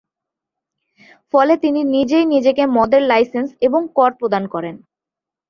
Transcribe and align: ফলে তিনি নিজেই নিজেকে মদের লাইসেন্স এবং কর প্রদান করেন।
ফলে 1.33 1.53
তিনি 1.57 1.81
নিজেই 1.95 2.25
নিজেকে 2.25 2.63
মদের 2.75 3.03
লাইসেন্স 3.03 3.49
এবং 3.67 3.81
কর 3.97 4.11
প্রদান 4.19 4.43
করেন। 4.53 4.75